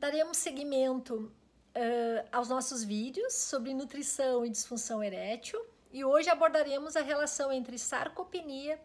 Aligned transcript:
daremos 0.00 0.38
seguimento 0.38 1.30
uh, 1.76 2.28
aos 2.32 2.48
nossos 2.48 2.82
vídeos 2.82 3.34
sobre 3.34 3.74
nutrição 3.74 4.46
e 4.46 4.48
disfunção 4.48 5.04
erétil 5.04 5.62
e 5.92 6.02
hoje 6.02 6.30
abordaremos 6.30 6.96
a 6.96 7.02
relação 7.02 7.52
entre 7.52 7.78
sarcopenia 7.78 8.80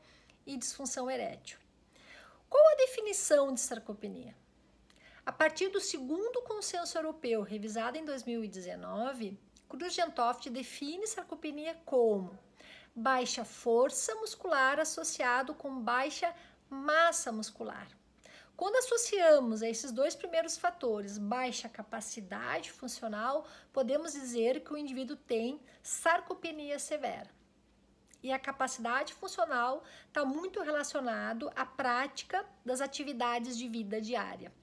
e 0.46 0.58
disfunção 0.58 1.10
erétil. 1.10 1.58
Qual 2.50 2.62
a 2.74 2.76
definição 2.76 3.54
de 3.54 3.62
sarcopenia? 3.62 4.36
A 5.26 5.32
partir 5.32 5.70
do 5.70 5.80
segundo 5.80 6.42
consenso 6.42 6.98
europeu, 6.98 7.42
revisado 7.44 7.98
em 7.98 8.04
2019, 8.04 9.40
Krugentoft 9.70 10.50
define 10.50 11.08
sarcopenia 11.08 11.76
como 11.86 12.38
baixa 12.94 13.46
força 13.46 14.14
muscular 14.16 14.80
associado 14.82 15.56
com 15.56 15.80
baixa 15.80 16.34
massa 16.70 17.32
muscular. 17.32 17.88
Quando 18.56 18.78
associamos 18.78 19.62
a 19.62 19.70
esses 19.70 19.92
dois 19.92 20.16
primeiros 20.16 20.58
fatores 20.58 21.18
baixa 21.18 21.68
capacidade 21.68 22.72
funcional, 22.72 23.46
podemos 23.74 24.14
dizer 24.14 24.64
que 24.64 24.72
o 24.72 24.78
indivíduo 24.78 25.18
tem 25.18 25.60
sarcopenia 25.84 26.80
severa. 26.80 27.30
E 28.24 28.32
a 28.32 28.40
capacidade 28.40 29.14
funcional 29.14 29.84
está 30.08 30.24
muito 30.24 30.62
relacionado 30.62 31.52
à 31.54 31.66
prática 31.66 32.46
das 32.64 32.80
atividades 32.80 33.58
de 33.58 33.68
vida 33.68 34.00
diária. 34.00 34.54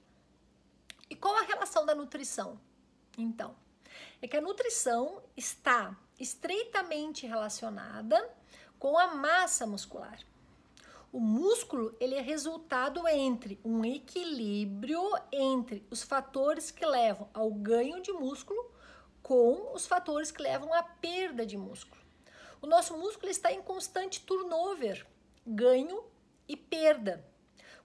E 1.07 1.15
qual 1.15 1.35
a 1.37 1.43
relação 1.43 1.85
da 1.85 1.93
nutrição? 1.93 2.59
Então, 3.15 3.55
é 4.21 4.27
que 4.27 4.35
a 4.35 4.41
nutrição 4.41 5.21
está 5.37 5.95
estreitamente 6.19 7.27
relacionada 7.27 8.27
com 8.79 8.97
a 8.97 9.13
massa 9.13 9.67
muscular. 9.67 10.17
O 11.13 11.19
músculo 11.19 11.95
ele 11.99 12.15
é 12.15 12.21
resultado 12.21 13.07
entre 13.07 13.61
um 13.63 13.85
equilíbrio 13.85 14.99
entre 15.31 15.85
os 15.91 16.01
fatores 16.01 16.71
que 16.71 16.83
levam 16.83 17.29
ao 17.35 17.51
ganho 17.53 18.01
de 18.01 18.11
músculo 18.11 18.73
com 19.21 19.75
os 19.75 19.85
fatores 19.85 20.31
que 20.31 20.41
levam 20.41 20.73
à 20.73 20.81
perda 20.81 21.45
de 21.45 21.55
músculo. 21.55 22.01
O 22.59 22.65
nosso 22.65 22.97
músculo 22.97 23.29
está 23.29 23.53
em 23.53 23.61
constante 23.61 24.21
turnover, 24.21 25.05
ganho 25.45 26.03
e 26.47 26.57
perda. 26.57 27.23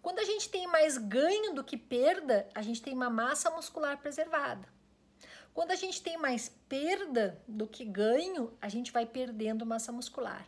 Quando 0.01 0.21
a 0.21 0.25
gente 0.25 0.49
tem 0.49 0.67
mais 0.67 0.97
ganho 0.97 1.55
do 1.55 1.63
que 1.63 1.77
perda, 1.77 2.49
a 2.55 2.63
gente 2.63 2.81
tem 2.81 2.95
uma 2.95 3.11
massa 3.11 3.51
muscular 3.51 3.99
preservada. 3.99 4.67
Quando 5.53 5.73
a 5.73 5.77
gente 5.77 6.03
tem 6.03 6.17
mais 6.17 6.49
perda 6.67 7.39
do 7.47 7.67
que 7.67 7.85
ganho, 7.85 8.57
a 8.59 8.71
gente 8.71 8.91
vai 8.91 9.05
perdendo 9.05 9.67
massa 9.67 9.93
muscular. 9.93 10.47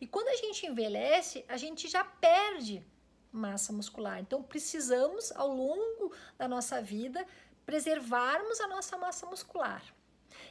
E 0.00 0.06
quando 0.06 0.28
a 0.28 0.36
gente 0.36 0.66
envelhece, 0.66 1.44
a 1.48 1.56
gente 1.56 1.88
já 1.88 2.04
perde 2.04 2.86
massa 3.32 3.72
muscular. 3.72 4.20
Então, 4.20 4.42
precisamos, 4.42 5.32
ao 5.32 5.48
longo 5.48 6.12
da 6.36 6.48
nossa 6.48 6.80
vida, 6.82 7.26
preservarmos 7.64 8.60
a 8.60 8.66
nossa 8.66 8.96
massa 8.98 9.26
muscular. 9.26 9.82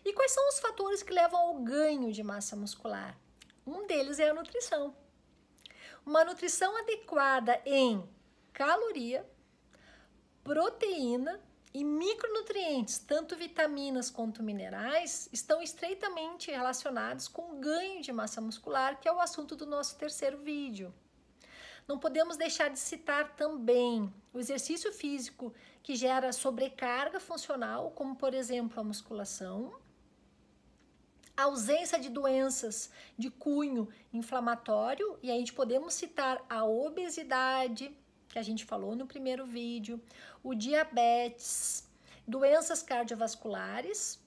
E 0.05 0.13
quais 0.13 0.31
são 0.31 0.47
os 0.49 0.59
fatores 0.59 1.03
que 1.03 1.13
levam 1.13 1.39
ao 1.39 1.55
ganho 1.55 2.11
de 2.11 2.23
massa 2.23 2.55
muscular? 2.55 3.17
Um 3.65 3.85
deles 3.85 4.19
é 4.19 4.29
a 4.29 4.33
nutrição. 4.33 4.95
Uma 6.05 6.23
nutrição 6.23 6.75
adequada 6.77 7.61
em 7.65 8.07
caloria, 8.53 9.29
proteína 10.43 11.39
e 11.73 11.83
micronutrientes, 11.83 12.97
tanto 12.97 13.35
vitaminas 13.35 14.09
quanto 14.09 14.41
minerais, 14.41 15.29
estão 15.31 15.61
estreitamente 15.61 16.49
relacionados 16.49 17.27
com 17.27 17.51
o 17.51 17.59
ganho 17.59 18.01
de 18.01 18.11
massa 18.11 18.41
muscular, 18.41 18.99
que 18.99 19.07
é 19.07 19.13
o 19.13 19.19
assunto 19.19 19.55
do 19.55 19.65
nosso 19.65 19.95
terceiro 19.97 20.37
vídeo. 20.39 20.93
Não 21.87 21.99
podemos 21.99 22.37
deixar 22.37 22.69
de 22.69 22.79
citar 22.79 23.35
também 23.35 24.13
o 24.33 24.39
exercício 24.39 24.91
físico 24.91 25.53
que 25.81 25.95
gera 25.95 26.31
sobrecarga 26.31 27.19
funcional, 27.19 27.91
como 27.91 28.15
por 28.15 28.33
exemplo 28.33 28.79
a 28.79 28.83
musculação, 28.83 29.75
a 31.35 31.43
ausência 31.43 31.97
de 31.99 32.09
doenças 32.09 32.91
de 33.17 33.29
cunho 33.29 33.87
inflamatório, 34.11 35.17
e 35.23 35.31
a 35.31 35.35
gente 35.35 35.53
podemos 35.53 35.93
citar 35.93 36.43
a 36.49 36.65
obesidade, 36.65 37.95
que 38.29 38.39
a 38.39 38.43
gente 38.43 38.63
falou 38.63 38.95
no 38.95 39.07
primeiro 39.07 39.45
vídeo, 39.45 40.01
o 40.43 40.53
diabetes, 40.53 41.87
doenças 42.27 42.81
cardiovasculares. 42.83 44.19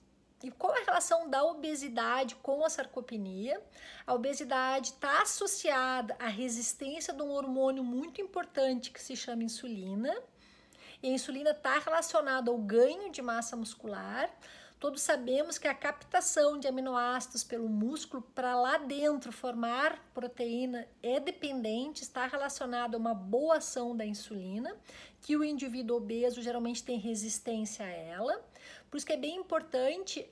E 0.43 0.51
qual 0.51 0.73
a 0.73 0.85
relação 0.85 1.31
da 1.31 1.45
obesidade 1.45 2.35
com 2.37 2.65
a 2.65 2.69
sarcopenia? 2.69 3.63
A 4.05 4.13
obesidade 4.13 4.89
está 4.89 5.23
associada 5.23 6.17
à 6.19 6.27
resistência 6.27 7.15
de 7.15 7.23
um 7.23 7.31
hormônio 7.31 7.85
muito 7.85 8.21
importante 8.21 8.91
que 8.91 9.01
se 9.01 9.15
chama 9.15 9.45
insulina. 9.45 10.13
E 11.01 11.09
a 11.09 11.13
insulina 11.13 11.51
está 11.51 11.79
relacionada 11.79 12.51
ao 12.51 12.59
ganho 12.59 13.11
de 13.13 13.23
massa 13.23 13.57
muscular, 13.57 14.29
Todos 14.83 15.03
sabemos 15.03 15.59
que 15.59 15.69
a 15.69 15.75
captação 15.77 16.59
de 16.59 16.67
aminoácidos 16.67 17.45
pelo 17.45 17.69
músculo 17.69 18.21
para 18.35 18.61
lá 18.61 18.79
dentro 18.79 19.31
formar 19.31 20.11
proteína 20.13 20.89
é 21.01 21.21
dependente, 21.21 22.03
está 22.03 22.27
relacionado 22.27 22.97
a 22.97 22.99
uma 22.99 23.15
boa 23.15 23.59
ação 23.59 23.97
da 23.97 24.05
insulina, 24.05 24.75
que 25.21 25.37
o 25.37 25.45
indivíduo 25.45 25.99
obeso 25.99 26.43
geralmente 26.43 26.83
tem 26.83 26.99
resistência 26.99 27.87
a 27.87 27.91
ela. 27.91 28.45
Por 28.91 28.97
isso 28.97 29.07
que 29.07 29.13
é 29.13 29.17
bem 29.17 29.37
importante, 29.37 30.29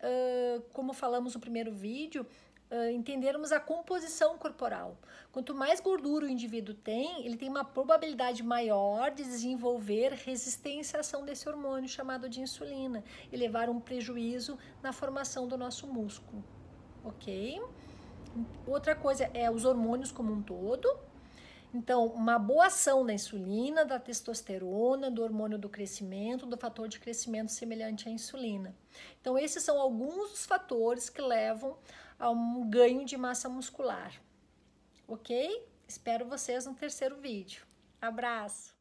como 0.73 0.93
falamos 0.93 1.37
no 1.37 1.41
primeiro 1.41 1.71
vídeo, 1.71 2.27
uh, 2.71 2.91
entendermos 2.91 3.53
a 3.53 3.61
composição 3.61 4.39
corporal. 4.39 4.97
Quanto 5.33 5.55
mais 5.55 5.81
gordura 5.81 6.27
o 6.27 6.29
indivíduo 6.29 6.75
tem, 6.75 7.27
ele 7.27 7.37
tem 7.37 7.49
uma 7.49 7.65
probabilidade 7.65 8.43
maior 8.43 9.11
de 9.11 9.23
desenvolver 9.23 10.13
resistência 10.13 10.97
à 10.97 11.01
ação 11.01 11.25
desse 11.25 11.49
hormônio 11.49 11.89
chamado 11.89 12.29
de 12.29 12.41
insulina 12.41 13.05
e 13.31 13.37
levar 13.37 13.69
um 13.69 13.81
prejuízo 13.81 14.59
na 14.83 14.93
formação 14.93 15.47
do 15.47 15.57
nosso 15.57 15.87
músculo, 15.87 16.43
ok? 17.05 17.61
Outra 18.67 18.95
coisa 18.95 19.31
é 19.35 19.51
os 19.51 19.65
hormônios 19.65 20.13
como 20.13 20.33
um 20.33 20.43
todo. 20.43 21.10
Então, 21.73 22.07
uma 22.07 22.39
boa 22.39 22.67
ação 22.67 23.07
da 23.07 23.13
insulina, 23.13 23.85
da 23.85 24.01
testosterona, 24.01 25.11
do 25.11 25.23
hormônio 25.23 25.57
do 25.57 25.69
crescimento, 25.69 26.45
do 26.45 26.57
fator 26.57 26.89
de 26.89 26.99
crescimento 26.99 27.53
semelhante 27.53 28.09
à 28.09 28.13
insulina. 28.13 28.75
Então, 29.21 29.39
esses 29.39 29.63
são 29.63 29.81
alguns 29.81 30.31
dos 30.31 30.47
fatores 30.47 31.09
que 31.09 31.23
levam 31.23 31.79
a 32.19 32.29
um 32.29 32.69
ganho 32.69 33.05
de 33.05 33.17
massa 33.17 33.49
muscular. 33.49 34.21
Ok? 35.07 35.67
Espero 35.87 36.27
vocês 36.27 36.67
no 36.67 36.75
terceiro 36.75 37.17
vídeo. 37.17 37.65
Abraço! 38.01 38.80